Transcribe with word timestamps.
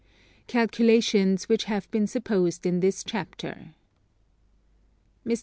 Calculations 0.47 1.47
which 1.47 1.65
have 1.65 1.85
been 1.91 2.07
supposed 2.07 2.65
in 2.65 2.79
this 2.79 3.03
Chapter. 3.03 3.75
Mr. 5.23 5.39